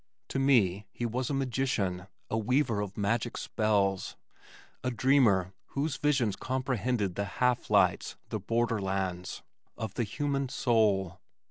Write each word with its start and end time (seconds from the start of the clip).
To 0.29 0.39
me 0.39 0.87
he 0.91 1.05
was 1.05 1.29
a 1.29 1.33
magician, 1.35 2.07
a 2.27 2.35
weaver 2.35 2.81
of 2.81 2.97
magic 2.97 3.37
spells, 3.37 4.15
a 4.83 4.89
dreamer 4.89 5.53
whose 5.75 5.97
visions 5.97 6.35
comprehended 6.35 7.13
the 7.13 7.25
half 7.37 7.69
lights, 7.69 8.15
the 8.29 8.39
borderlands, 8.39 9.43
of 9.77 9.93
the 9.93 10.03
human 10.03 10.49
soul. 10.49 11.19